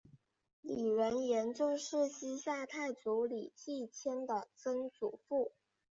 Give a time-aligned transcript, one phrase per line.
[0.61, 5.51] 李仁颜就是西夏太祖李继迁的曾祖父。